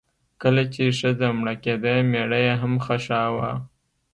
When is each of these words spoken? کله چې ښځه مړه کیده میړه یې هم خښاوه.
کله 0.41 0.63
چې 0.73 0.83
ښځه 0.99 1.27
مړه 1.37 1.53
کیده 1.63 1.93
میړه 2.11 2.39
یې 2.45 2.53
هم 2.61 2.73
خښاوه. 2.85 3.51